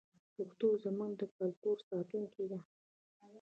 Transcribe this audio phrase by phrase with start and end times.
[0.35, 2.59] پښتو زموږ د کلتور ساتونکې ده.